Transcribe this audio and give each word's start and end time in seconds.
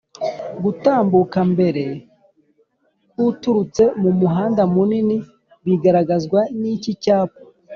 gutambuka 0.63 1.37
mbere 1.53 1.85
k’uturutse 3.11 3.83
mu 4.01 4.11
muhanda 4.19 4.61
munini 4.73 5.17
bigaragazwa 5.65 6.39
niki 6.59 6.91
cyapa 7.03 7.39